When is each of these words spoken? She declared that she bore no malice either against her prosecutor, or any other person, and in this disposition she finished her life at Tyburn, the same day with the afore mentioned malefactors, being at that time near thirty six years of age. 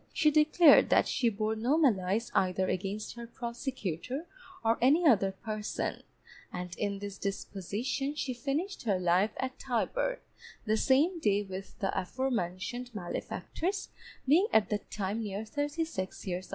She 0.13 0.31
declared 0.31 0.89
that 0.89 1.07
she 1.07 1.29
bore 1.29 1.55
no 1.55 1.77
malice 1.77 2.31
either 2.33 2.67
against 2.67 3.13
her 3.13 3.27
prosecutor, 3.27 4.25
or 4.65 4.79
any 4.81 5.05
other 5.05 5.31
person, 5.31 6.01
and 6.51 6.75
in 6.79 6.97
this 6.97 7.19
disposition 7.19 8.15
she 8.15 8.33
finished 8.33 8.81
her 8.81 8.97
life 8.97 9.35
at 9.37 9.59
Tyburn, 9.59 10.17
the 10.65 10.75
same 10.77 11.19
day 11.19 11.43
with 11.43 11.77
the 11.77 11.95
afore 11.95 12.31
mentioned 12.31 12.95
malefactors, 12.95 13.89
being 14.27 14.47
at 14.51 14.69
that 14.69 14.89
time 14.89 15.21
near 15.21 15.45
thirty 15.45 15.85
six 15.85 16.25
years 16.25 16.47
of 16.47 16.49
age. 16.49 16.49